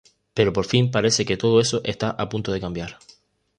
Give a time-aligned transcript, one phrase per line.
[0.37, 2.91] Pero por fin parece que todo eso está a punto de cambiar.